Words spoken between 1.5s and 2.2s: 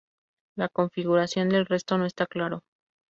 resto no